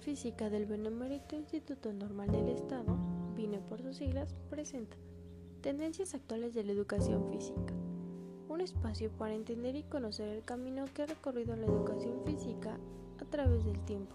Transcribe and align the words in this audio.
Física 0.00 0.48
del 0.48 0.66
Benemérito 0.66 1.34
Instituto 1.34 1.92
Normal 1.92 2.30
del 2.30 2.48
Estado, 2.48 2.96
vine 3.34 3.58
por 3.58 3.82
sus 3.82 3.96
siglas, 3.96 4.34
presenta 4.48 4.96
Tendencias 5.60 6.14
actuales 6.14 6.54
de 6.54 6.62
la 6.62 6.72
educación 6.72 7.28
física. 7.30 7.74
Un 8.48 8.60
espacio 8.60 9.10
para 9.10 9.34
entender 9.34 9.74
y 9.76 9.82
conocer 9.82 10.28
el 10.28 10.44
camino 10.44 10.84
que 10.94 11.02
ha 11.02 11.06
recorrido 11.06 11.56
la 11.56 11.66
educación 11.66 12.24
física 12.24 12.78
a 13.20 13.24
través 13.24 13.64
del 13.64 13.80
tiempo. 13.84 14.14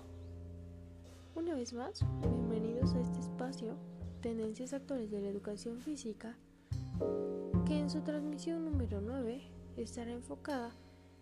Una 1.35 1.53
vez 1.55 1.73
más, 1.73 2.05
bienvenidos 2.21 2.93
a 2.93 3.01
este 3.01 3.19
espacio, 3.19 3.75
Tendencias 4.21 4.73
actuales 4.73 5.11
de 5.11 5.21
la 5.21 5.27
educación 5.27 5.81
física, 5.81 6.37
que 7.65 7.77
en 7.77 7.89
su 7.89 8.01
transmisión 8.01 8.63
número 8.63 9.01
9 9.01 9.41
estará 9.75 10.11
enfocada 10.11 10.71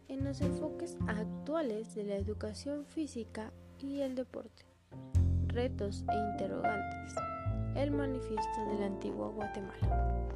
en 0.07 0.23
los 0.23 0.41
enfoques 0.41 0.97
actuales 1.07 1.95
de 1.95 2.03
la 2.03 2.15
educación 2.15 2.85
física 2.85 3.51
y 3.83 4.01
el 4.01 4.15
deporte, 4.15 4.63
retos 5.47 6.03
e 6.11 6.15
interrogantes, 6.31 7.15
el 7.75 7.91
manifiesto 7.91 8.65
de 8.67 8.79
la 8.79 8.85
antigua 8.85 9.29
Guatemala. 9.29 10.27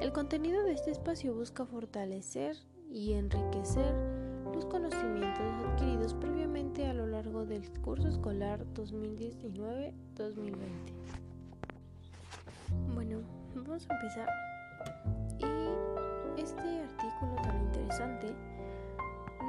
El 0.00 0.12
contenido 0.12 0.62
de 0.64 0.72
este 0.72 0.90
espacio 0.90 1.34
busca 1.34 1.66
fortalecer 1.66 2.56
y 2.90 3.12
enriquecer 3.12 3.94
los 4.54 4.64
conocimientos 4.66 5.44
adquiridos 5.66 6.14
previamente 6.14 6.86
a 6.86 6.94
lo 6.94 7.06
largo 7.06 7.44
del 7.44 7.68
curso 7.80 8.08
escolar 8.08 8.64
2019-2020. 8.74 9.92
Bueno, 12.94 13.20
vamos 13.54 13.86
a 13.90 13.94
empezar. 13.94 14.28
Y 15.38 16.40
este 16.40 16.82
artículo 16.82 17.34
tan 17.42 17.60
interesante 17.66 18.34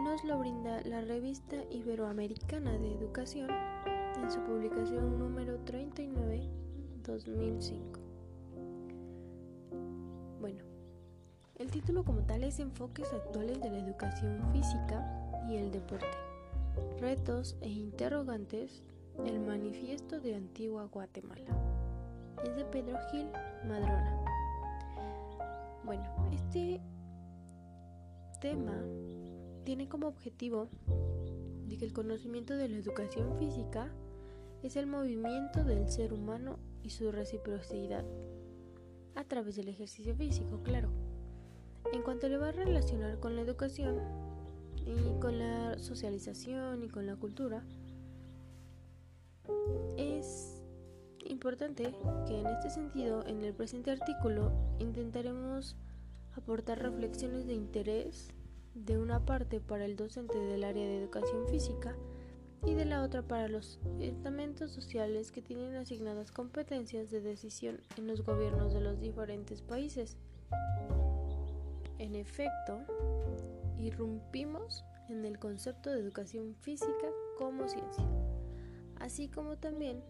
nos 0.08 0.24
lo 0.24 0.40
brinda 0.40 0.80
la 0.86 1.02
revista 1.02 1.58
Iberoamericana 1.70 2.72
de 2.78 2.94
Educación 2.94 3.50
en 4.16 4.32
su 4.32 4.40
publicación 4.40 5.20
número 5.20 5.60
39 5.66 6.50
2005. 7.04 8.00
Bueno, 10.40 10.64
el 11.56 11.70
título 11.72 12.06
como 12.06 12.22
tal 12.22 12.46
es 12.46 12.60
Enfoques 12.60 13.12
actuales 13.12 13.60
de 13.60 13.70
la 13.70 13.80
educación 13.80 14.50
física 14.54 15.06
y 15.50 15.58
el 15.58 15.72
deporte, 15.72 16.08
retos 17.02 17.58
e 17.60 17.68
interrogantes, 17.68 18.84
el 19.26 19.42
manifiesto 19.42 20.22
de 20.22 20.36
Antigua 20.36 20.86
Guatemala. 20.86 21.52
Es 22.46 22.56
de 22.56 22.64
Pedro 22.64 22.98
Gil 23.12 23.28
Madrona. 23.68 24.24
Bueno, 25.84 26.06
este 26.32 26.80
tema 28.40 28.74
tiene 29.68 29.90
como 29.90 30.08
objetivo 30.08 30.70
de 31.68 31.78
que 31.78 31.84
el 31.84 31.92
conocimiento 31.92 32.56
de 32.56 32.70
la 32.70 32.78
educación 32.78 33.38
física 33.38 33.92
es 34.64 34.78
el 34.78 34.88
movimiento 34.88 35.66
del 35.66 35.90
ser 35.90 36.14
humano 36.14 36.58
y 36.84 36.92
su 36.92 37.12
reciprocidad 37.12 38.06
a 39.16 39.26
través 39.26 39.58
del 39.58 39.68
ejercicio 39.68 40.16
físico, 40.16 40.64
claro. 40.64 40.90
En 41.92 42.02
cuanto 42.02 42.30
le 42.30 42.38
va 42.38 42.48
a 42.48 42.52
relacionar 42.54 43.20
con 43.20 43.36
la 43.36 43.42
educación 43.42 44.00
y 44.86 45.20
con 45.20 45.38
la 45.38 45.78
socialización 45.80 46.84
y 46.84 46.88
con 46.88 47.06
la 47.06 47.18
cultura, 47.18 47.62
es 49.98 50.64
importante 51.26 51.94
que 52.26 52.40
en 52.40 52.48
este 52.48 52.70
sentido, 52.70 53.28
en 53.28 53.44
el 53.44 53.54
presente 53.54 53.92
artículo, 53.92 54.54
intentaremos 54.80 55.76
aportar 56.38 56.82
reflexiones 56.82 57.46
de 57.48 57.54
interés 57.54 58.34
de 58.86 58.98
una 58.98 59.26
parte 59.26 59.60
para 59.60 59.86
el 59.86 59.96
docente 59.96 60.38
del 60.38 60.64
área 60.64 60.86
de 60.86 60.98
educación 60.98 61.48
física 61.48 61.96
y 62.66 62.74
de 62.74 62.86
la 62.86 63.02
otra 63.02 63.22
para 63.22 63.48
los 63.48 63.80
estamentos 64.00 64.72
sociales 64.72 65.32
que 65.32 65.42
tienen 65.42 65.76
asignadas 65.76 66.32
competencias 66.32 67.10
de 67.10 67.22
decisión 67.22 67.82
en 67.98 68.08
los 68.08 68.24
gobiernos 68.24 68.74
de 68.74 68.82
los 68.82 69.00
diferentes 69.00 69.62
países. 69.62 70.18
En 71.98 72.16
efecto, 72.16 72.82
irrumpimos 73.78 74.84
en 75.10 75.26
el 75.26 75.40
concepto 75.40 75.90
de 75.90 76.00
educación 76.00 76.56
física 76.62 77.08
como 77.38 77.68
ciencia, 77.68 78.06
así 79.00 79.30
como 79.30 79.58
también 79.58 80.04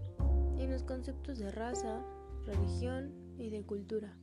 en 0.58 0.72
los 0.72 0.84
conceptos 0.84 1.38
de 1.38 1.52
raza, 1.52 2.02
religión 2.46 3.14
y 3.38 3.50
de 3.50 3.64
cultura 3.64 4.18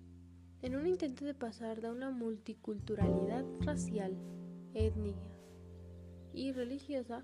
en 0.65 0.77
un 0.77 0.87
intento 0.87 1.27
de 1.27 1.35
pasar 1.35 1.83
de 1.83 1.91
una 1.91 2.11
multiculturalidad 2.11 3.45
racial, 3.61 4.17
étnica 4.73 5.29
y 6.33 6.53
religiosa 6.53 7.23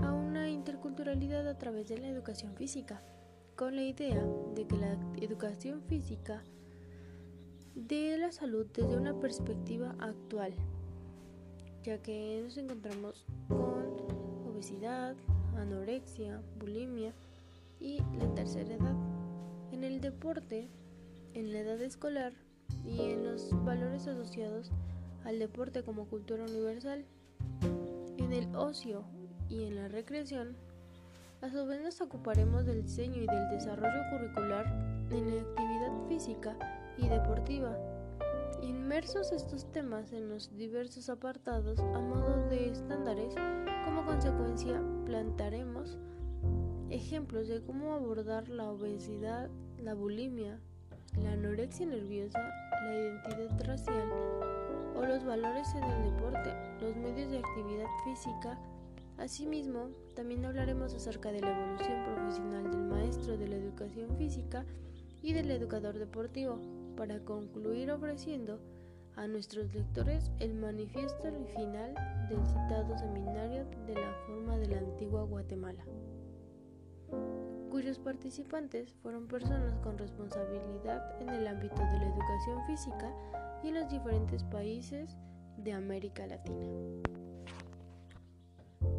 a 0.00 0.12
una 0.12 0.48
interculturalidad 0.48 1.46
a 1.46 1.58
través 1.58 1.90
de 1.90 1.98
la 1.98 2.08
educación 2.08 2.56
física, 2.56 3.02
con 3.54 3.76
la 3.76 3.82
idea 3.82 4.24
de 4.54 4.66
que 4.66 4.78
la 4.78 4.96
educación 5.20 5.82
física 5.82 6.42
dé 7.74 8.16
la 8.16 8.32
salud 8.32 8.66
desde 8.72 8.96
una 8.96 9.20
perspectiva 9.20 9.94
actual, 9.98 10.54
ya 11.82 11.98
que 11.98 12.40
nos 12.42 12.56
encontramos 12.56 13.26
con 13.48 14.48
obesidad, 14.50 15.16
anorexia, 15.58 16.40
bulimia 16.58 17.12
y 17.78 17.98
la 18.16 18.32
tercera 18.34 18.74
edad. 18.74 18.96
En 19.70 19.84
el 19.84 20.00
deporte, 20.00 20.70
en 21.34 21.52
la 21.52 21.60
edad 21.60 21.80
escolar 21.80 22.32
y 22.84 23.00
en 23.10 23.24
los 23.24 23.50
valores 23.64 24.06
asociados 24.06 24.70
al 25.24 25.38
deporte 25.38 25.82
como 25.82 26.06
cultura 26.06 26.44
universal. 26.44 27.04
En 28.18 28.32
el 28.32 28.54
ocio 28.54 29.04
y 29.48 29.64
en 29.64 29.76
la 29.76 29.88
recreación, 29.88 30.56
a 31.40 31.50
su 31.50 31.66
vez 31.66 31.82
nos 31.82 32.00
ocuparemos 32.00 32.64
del 32.66 32.82
diseño 32.82 33.22
y 33.22 33.26
del 33.26 33.48
desarrollo 33.50 34.02
curricular 34.10 34.66
en 35.10 35.34
la 35.34 35.42
actividad 35.42 36.08
física 36.08 36.56
y 36.96 37.08
deportiva. 37.08 37.76
Inmersos 38.62 39.32
estos 39.32 39.70
temas 39.72 40.12
en 40.12 40.28
los 40.28 40.56
diversos 40.56 41.08
apartados 41.08 41.80
a 41.80 41.98
modo 41.98 42.48
de 42.48 42.70
estándares, 42.70 43.34
como 43.84 44.06
consecuencia 44.06 44.80
plantaremos 45.04 45.98
ejemplos 46.90 47.48
de 47.48 47.62
cómo 47.62 47.94
abordar 47.94 48.48
la 48.48 48.70
obesidad, 48.70 49.50
la 49.78 49.94
bulimia, 49.94 50.60
la 51.20 51.32
anorexia 51.32 51.86
nerviosa, 51.86 52.40
la 52.84 52.94
identidad 52.94 53.66
racial 53.66 54.08
o 54.96 55.04
los 55.04 55.24
valores 55.24 55.68
en 55.74 55.84
el 55.84 56.12
deporte, 56.12 56.54
los 56.80 56.96
medios 56.96 57.30
de 57.30 57.38
actividad 57.38 57.86
física. 58.04 58.58
Asimismo, 59.18 59.88
también 60.14 60.44
hablaremos 60.44 60.94
acerca 60.94 61.30
de 61.30 61.40
la 61.40 61.50
evolución 61.50 62.04
profesional 62.04 62.70
del 62.70 62.82
maestro 62.82 63.36
de 63.36 63.48
la 63.48 63.56
educación 63.56 64.16
física 64.16 64.64
y 65.22 65.32
del 65.32 65.50
educador 65.50 65.98
deportivo, 65.98 66.58
para 66.96 67.20
concluir 67.20 67.90
ofreciendo 67.90 68.60
a 69.16 69.26
nuestros 69.26 69.72
lectores 69.74 70.30
el 70.40 70.54
manifiesto 70.54 71.32
final 71.54 71.94
del 72.28 72.44
citado 72.46 72.96
seminario 72.98 73.66
de 73.86 73.94
la 73.94 74.14
forma 74.26 74.56
de 74.58 74.68
la 74.68 74.78
antigua 74.78 75.22
Guatemala 75.24 75.84
cuyos 77.72 77.98
participantes 77.98 78.92
fueron 79.00 79.26
personas 79.26 79.78
con 79.78 79.96
responsabilidad 79.96 81.18
en 81.22 81.30
el 81.30 81.46
ámbito 81.46 81.76
de 81.76 82.00
la 82.00 82.04
educación 82.04 82.66
física 82.66 83.10
y 83.64 83.68
en 83.68 83.74
los 83.76 83.90
diferentes 83.90 84.44
países 84.44 85.16
de 85.56 85.72
América 85.72 86.26
Latina. 86.26 86.66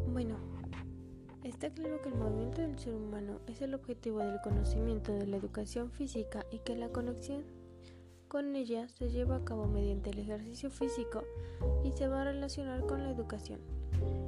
Bueno, 0.08 0.38
está 1.44 1.70
claro 1.70 2.02
que 2.02 2.08
el 2.08 2.16
movimiento 2.16 2.62
del 2.62 2.76
ser 2.76 2.96
humano 2.96 3.38
es 3.46 3.62
el 3.62 3.74
objetivo 3.74 4.18
del 4.18 4.40
conocimiento 4.40 5.12
de 5.12 5.28
la 5.28 5.36
educación 5.36 5.92
física 5.92 6.44
y 6.50 6.58
que 6.58 6.74
la 6.74 6.88
conexión 6.88 7.44
con 8.26 8.56
ella 8.56 8.88
se 8.88 9.08
lleva 9.08 9.36
a 9.36 9.44
cabo 9.44 9.68
mediante 9.68 10.10
el 10.10 10.18
ejercicio 10.18 10.68
físico 10.72 11.22
y 11.84 11.92
se 11.92 12.08
va 12.08 12.22
a 12.22 12.24
relacionar 12.24 12.84
con 12.86 13.04
la 13.04 13.12
educación, 13.12 13.60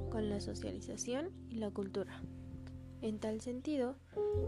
con 0.09 0.29
la 0.29 0.41
socialización 0.41 1.33
y 1.49 1.57
la 1.57 1.73
cultura. 1.73 2.23
En 3.03 3.19
tal 3.19 3.41
sentido, 3.41 3.97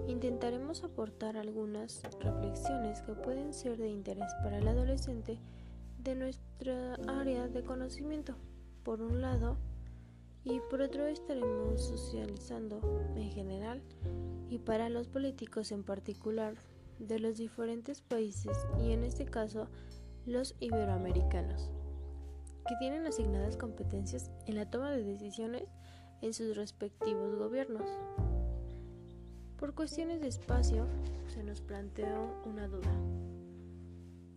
intentaremos 0.06 0.82
aportar 0.82 1.36
algunas 1.36 2.02
reflexiones 2.20 3.02
que 3.02 3.12
pueden 3.12 3.52
ser 3.52 3.76
de 3.76 3.88
interés 3.88 4.32
para 4.42 4.58
el 4.58 4.68
adolescente 4.68 5.38
de 6.02 6.14
nuestra 6.14 6.94
área 7.06 7.48
de 7.48 7.62
conocimiento, 7.62 8.34
por 8.84 9.02
un 9.02 9.20
lado, 9.20 9.58
y 10.44 10.60
por 10.70 10.80
otro 10.80 11.06
estaremos 11.06 11.82
socializando 11.82 12.80
en 13.16 13.30
general 13.30 13.82
y 14.48 14.58
para 14.58 14.88
los 14.88 15.08
políticos 15.08 15.72
en 15.72 15.84
particular 15.84 16.54
de 16.98 17.18
los 17.18 17.36
diferentes 17.36 18.00
países 18.00 18.56
y 18.80 18.92
en 18.92 19.04
este 19.04 19.26
caso 19.26 19.68
los 20.26 20.54
iberoamericanos, 20.60 21.70
que 22.66 22.76
tienen 22.78 23.06
asignadas 23.06 23.56
competencias 23.56 24.30
en 24.46 24.56
la 24.56 24.70
toma 24.70 24.90
de 24.90 25.04
decisiones 25.04 25.64
en 26.22 26.32
sus 26.32 26.56
respectivos 26.56 27.36
gobiernos. 27.36 27.88
Por 29.58 29.74
cuestiones 29.74 30.20
de 30.20 30.28
espacio, 30.28 30.86
se 31.26 31.42
nos 31.42 31.60
planteó 31.60 32.40
una 32.44 32.68
duda. 32.68 32.92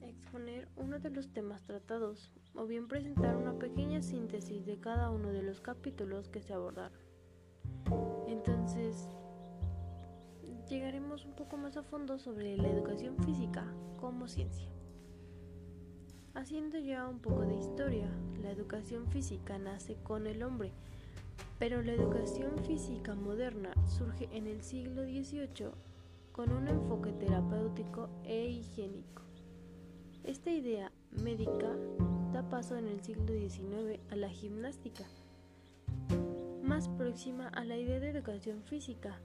Exponer 0.01 0.67
uno 0.75 0.99
de 0.99 1.11
los 1.11 1.31
temas 1.31 1.63
tratados 1.63 2.31
o 2.55 2.65
bien 2.65 2.87
presentar 2.87 3.35
una 3.35 3.53
pequeña 3.53 4.01
síntesis 4.01 4.65
de 4.65 4.79
cada 4.79 5.11
uno 5.11 5.29
de 5.29 5.43
los 5.43 5.61
capítulos 5.61 6.27
que 6.27 6.41
se 6.41 6.55
abordaron. 6.55 6.97
En 8.25 8.37
Entonces, 8.39 9.09
llegaremos 10.67 11.25
un 11.25 11.33
poco 11.33 11.55
más 11.55 11.77
a 11.77 11.83
fondo 11.83 12.17
sobre 12.17 12.57
la 12.57 12.69
educación 12.69 13.15
física 13.23 13.71
como 13.99 14.27
ciencia. 14.27 14.71
Haciendo 16.33 16.79
ya 16.79 17.07
un 17.07 17.19
poco 17.19 17.41
de 17.41 17.57
historia, 17.57 18.09
la 18.41 18.49
educación 18.49 19.05
física 19.07 19.59
nace 19.59 19.97
con 20.01 20.25
el 20.25 20.41
hombre, 20.41 20.71
pero 21.61 21.83
la 21.83 21.93
educación 21.93 22.57
física 22.65 23.13
moderna 23.13 23.71
surge 23.85 24.27
en 24.31 24.47
el 24.47 24.63
siglo 24.63 25.03
XVIII 25.03 25.69
con 26.31 26.51
un 26.51 26.67
enfoque 26.67 27.11
terapéutico 27.11 28.09
e 28.23 28.47
higiénico. 28.47 29.21
Esta 30.23 30.49
idea 30.49 30.91
médica 31.11 31.69
da 32.33 32.41
paso 32.49 32.77
en 32.77 32.87
el 32.87 33.03
siglo 33.03 33.27
XIX 33.27 33.99
a 34.09 34.15
la 34.15 34.29
gimnástica, 34.29 35.03
más 36.63 36.89
próxima 36.89 37.49
a 37.49 37.63
la 37.63 37.77
idea 37.77 37.99
de 37.99 38.09
educación 38.09 38.63
física. 38.63 39.19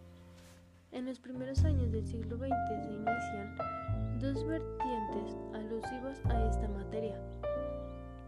En 0.93 1.07
los 1.07 1.19
primeros 1.19 1.65
años 1.65 1.91
del 1.91 2.07
siglo 2.07 2.37
XX 2.37 2.51
se 2.85 2.93
inician 2.93 4.21
dos 4.21 4.47
vertientes 4.47 5.39
alusivas 5.55 6.21
a 6.27 6.47
esta 6.51 6.69
materia, 6.69 7.19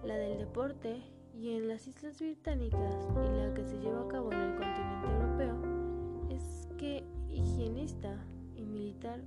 la 0.03 0.17
del 0.17 0.39
deporte 0.39 1.03
y 1.39 1.57
en 1.57 1.69
las 1.69 1.87
Islas 1.87 2.19
Británicas 2.19 3.09
y 3.13 3.37
la 3.37 3.55
que 3.55 3.65
se 3.65 3.79
lleva 3.79 4.03
a 4.03 4.09
cabo 4.09 4.33
en 4.33 4.41
el 4.41 4.57
continente 4.57 5.09
europeo 5.09 6.29
es 6.31 6.69
que 6.77 7.05
higienista 7.29 8.17
y 8.57 8.65
militar 8.65 9.21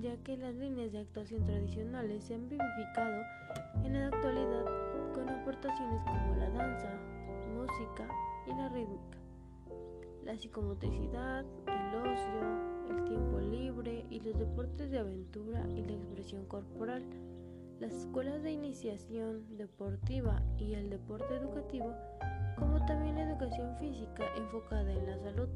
ya 0.00 0.16
que 0.18 0.36
las 0.36 0.54
líneas 0.54 0.92
de 0.92 0.98
actuación 0.98 1.44
tradicionales 1.44 2.24
se 2.24 2.34
han 2.34 2.48
vivificado 2.48 3.22
en 3.82 3.94
la 3.94 4.08
actualidad 4.08 4.64
con 5.14 5.28
aportaciones 5.28 6.02
como 6.04 6.36
la 6.36 6.50
danza, 6.50 7.00
música 7.56 8.06
y 8.46 8.50
la 8.50 8.68
rítmica, 8.68 9.18
la 10.24 10.36
psicomotricidad, 10.36 11.44
el 11.66 11.94
ocio, 11.96 12.90
el 12.90 13.04
tiempo 13.04 13.40
libre 13.40 14.04
y 14.10 14.20
los 14.20 14.38
deportes 14.38 14.90
de 14.90 14.98
aventura 14.98 15.66
y 15.70 15.82
la 15.82 15.92
expresión 15.94 16.44
corporal, 16.46 17.02
las 17.80 17.92
escuelas 17.92 18.42
de 18.42 18.52
iniciación 18.52 19.56
deportiva 19.56 20.42
y 20.58 20.74
el 20.74 20.90
deporte 20.90 21.36
educativo, 21.36 21.94
como 22.56 22.84
también 22.86 23.14
la 23.16 23.22
educación 23.22 23.76
física 23.76 24.24
enfocada 24.36 24.92
en 24.92 25.06
la 25.06 25.18
salud. 25.18 25.48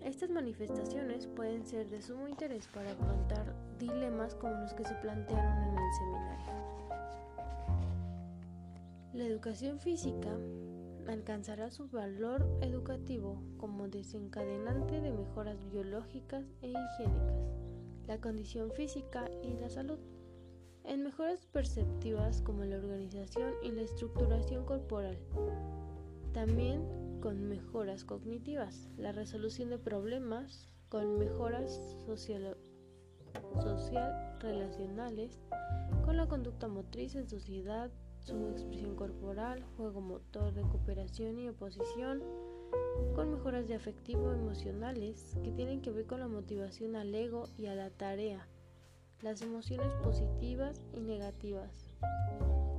Estas 0.00 0.30
manifestaciones 0.30 1.26
pueden 1.26 1.66
ser 1.66 1.90
de 1.90 2.00
sumo 2.00 2.28
interés 2.28 2.68
para 2.68 2.92
afrontar 2.92 3.54
dilemas 3.78 4.34
como 4.36 4.54
los 4.54 4.72
que 4.72 4.84
se 4.84 4.94
plantearon 4.96 5.62
en 5.68 5.78
el 5.78 5.92
seminario. 5.98 6.60
La 9.12 9.24
educación 9.24 9.80
física 9.80 10.30
alcanzará 11.08 11.70
su 11.70 11.88
valor 11.88 12.46
educativo 12.60 13.42
como 13.56 13.88
desencadenante 13.88 15.00
de 15.00 15.10
mejoras 15.10 15.58
biológicas 15.70 16.44
e 16.62 16.68
higiénicas, 16.68 17.50
la 18.06 18.20
condición 18.20 18.70
física 18.70 19.28
y 19.42 19.54
la 19.54 19.68
salud, 19.68 19.98
en 20.84 21.04
mejoras 21.04 21.46
perceptivas 21.46 22.42
como 22.42 22.64
la 22.64 22.76
organización 22.76 23.54
y 23.62 23.70
la 23.70 23.82
estructuración 23.82 24.64
corporal. 24.64 25.18
También 26.32 26.82
con 27.20 27.48
mejoras 27.48 28.04
cognitivas, 28.04 28.88
la 28.96 29.12
resolución 29.12 29.70
de 29.70 29.78
problemas, 29.78 30.68
con 30.88 31.18
mejoras 31.18 31.96
social, 32.06 32.56
social 33.62 34.38
relacionales, 34.40 35.38
con 36.04 36.16
la 36.16 36.26
conducta 36.26 36.66
motriz 36.66 37.14
en 37.14 37.28
sociedad, 37.28 37.90
su 38.20 38.48
expresión 38.48 38.96
corporal, 38.96 39.64
juego 39.76 40.00
motor 40.00 40.52
de 40.54 40.62
cooperación 40.62 41.38
y 41.38 41.48
oposición, 41.48 42.22
con 43.14 43.32
mejoras 43.32 43.68
de 43.68 43.74
afectivo 43.74 44.32
emocionales 44.32 45.36
que 45.42 45.52
tienen 45.52 45.80
que 45.80 45.90
ver 45.90 46.06
con 46.06 46.20
la 46.20 46.28
motivación 46.28 46.96
al 46.96 47.14
ego 47.14 47.48
y 47.58 47.66
a 47.66 47.74
la 47.74 47.90
tarea, 47.90 48.46
las 49.22 49.42
emociones 49.42 49.92
positivas 50.02 50.80
y 50.92 51.00
negativas, 51.00 51.94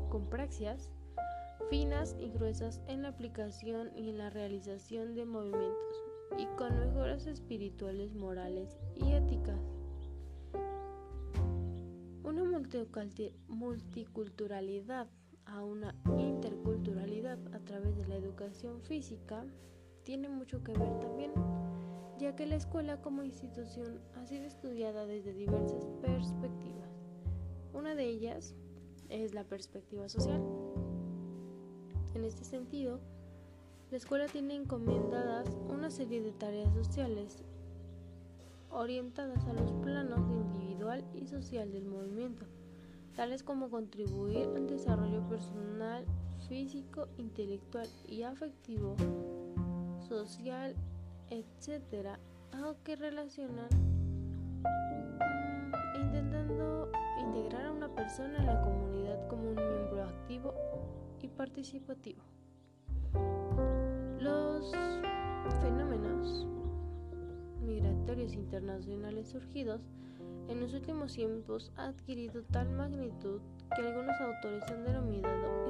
con 0.10 0.30
praxias 0.30 0.90
finas 1.70 2.16
y 2.20 2.30
gruesas 2.30 2.82
en 2.88 3.04
la 3.04 3.10
aplicación 3.10 3.92
y 3.96 4.10
en 4.10 4.18
la 4.18 4.30
realización 4.30 5.16
de 5.16 5.26
movimientos 5.26 6.04
y 6.38 6.46
con 6.58 6.78
mejoras 6.80 7.28
espirituales, 7.28 8.14
morales 8.14 8.78
y 8.96 9.12
éticas. 9.14 9.60
Una 12.24 12.44
multiculturalidad 13.48 15.08
a 15.46 15.64
una 15.64 15.96
interculturalidad 16.18 17.40
a 17.54 17.60
través 17.60 17.96
de 17.98 18.08
la 18.08 18.16
educación 18.16 18.82
física 18.82 19.46
tiene 20.04 20.30
mucho 20.30 20.64
que 20.64 20.74
ver 20.74 21.00
también, 21.00 21.32
ya 22.22 22.36
que 22.36 22.46
la 22.46 22.56
escuela 22.56 23.02
como 23.02 23.24
institución 23.24 24.00
ha 24.16 24.26
sido 24.28 24.46
estudiada 24.46 25.08
desde 25.08 25.34
diversas 25.34 25.88
perspectivas. 26.02 26.90
Una 27.74 27.96
de 27.96 28.06
ellas 28.06 28.54
es 29.10 29.34
la 29.34 29.44
perspectiva 29.44 30.08
social. 30.08 30.40
En 32.14 32.24
este 32.24 32.44
sentido, 32.46 33.00
la 33.90 33.98
escuela 33.98 34.28
tiene 34.28 34.56
encomendadas 34.56 35.50
una 35.68 35.90
serie 35.90 36.22
de 36.22 36.32
tareas 36.32 36.72
sociales 36.76 37.44
orientadas 38.70 39.44
a 39.48 39.54
los 39.54 39.72
planos 39.84 40.20
individual 40.30 41.04
y 41.16 41.26
social 41.26 41.72
del 41.72 41.86
movimiento, 41.86 42.46
tales 43.16 43.42
como 43.42 43.72
contribuir 43.72 44.48
al 44.56 44.68
desarrollo 44.68 45.28
personal, 45.28 46.06
físico, 46.48 47.08
intelectual 47.18 47.88
y 48.08 48.22
afectivo, 48.22 48.96
social, 50.08 50.76
etc., 51.32 52.20
algo 52.52 52.76
que 52.84 52.96
relacionan 52.96 53.70
intentando 55.96 56.92
integrar 57.20 57.66
a 57.66 57.72
una 57.72 57.88
persona 57.96 58.38
en 58.38 58.46
la 58.46 58.62
comunidad 58.62 59.28
como 59.28 59.50
un 59.50 59.56
miembro 59.56 60.04
activo 60.04 60.54
y 61.22 61.28
participativo. 61.30 62.22
Los 64.20 64.72
fenómenos 65.62 66.46
migratorios 67.62 68.34
internacionales 68.34 69.30
surgidos 69.30 69.82
en 70.50 70.60
los 70.60 70.74
últimos 70.74 71.14
tiempos 71.14 71.72
ha 71.78 71.86
adquirido 71.86 72.44
tal 72.52 72.70
magnitud 72.72 73.42
que 73.74 73.82
algunos 73.82 74.20
autores 74.20 74.64
han 74.70 74.84
denominado 74.84 75.66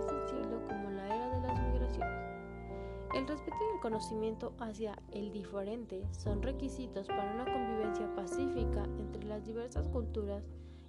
El 3.13 3.27
respeto 3.27 3.57
y 3.59 3.75
el 3.75 3.81
conocimiento 3.81 4.53
hacia 4.59 4.97
el 5.11 5.33
diferente 5.33 6.01
son 6.11 6.41
requisitos 6.41 7.07
para 7.07 7.33
una 7.33 7.43
convivencia 7.43 8.09
pacífica 8.15 8.85
entre 8.97 9.25
las 9.25 9.45
diversas 9.45 9.85
culturas 9.89 10.45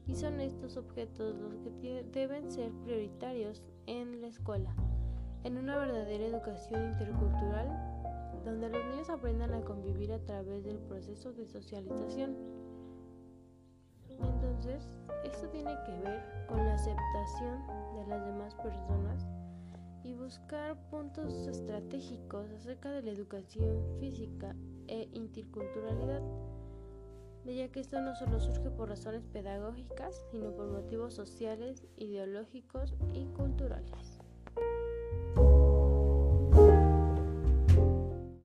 y 0.06 0.14
son 0.14 0.40
estos 0.40 0.76
objetos 0.76 1.34
los 1.34 1.56
que 1.56 2.04
deben 2.12 2.48
ser 2.52 2.70
prioritarios 2.84 3.64
en 3.86 4.20
la 4.20 4.28
escuela, 4.28 4.72
en 5.42 5.58
una 5.58 5.76
verdadera 5.76 6.26
educación 6.26 6.92
intercultural 6.92 7.68
donde 8.44 8.68
los 8.68 8.84
niños 8.84 9.10
aprendan 9.10 9.54
a 9.54 9.60
convivir 9.62 10.12
a 10.12 10.24
través 10.24 10.62
del 10.64 10.78
proceso 10.78 11.32
de 11.32 11.46
socialización. 11.46 12.36
Entonces, 14.08 14.88
esto 15.24 15.48
tiene 15.48 15.74
que 15.86 15.98
ver 15.98 16.46
con 16.48 16.58
la 16.58 16.74
aceptación 16.74 17.66
de 17.94 18.06
las 18.06 18.24
demás 18.26 18.54
personas 18.56 19.26
y 20.04 20.14
buscar 20.14 20.76
puntos 20.90 21.46
estratégicos 21.46 22.50
acerca 22.50 22.90
de 22.90 23.02
la 23.02 23.10
educación 23.10 23.98
física 24.00 24.54
e 24.88 25.08
interculturalidad 25.12 26.22
ya 27.50 27.68
que 27.68 27.80
esto 27.80 28.00
no 28.00 28.14
solo 28.14 28.38
surge 28.38 28.70
por 28.70 28.88
razones 28.88 29.26
pedagógicas, 29.26 30.24
sino 30.30 30.54
por 30.54 30.70
motivos 30.70 31.14
sociales, 31.14 31.84
ideológicos 31.96 32.94
y 33.12 33.26
culturales. 33.26 34.21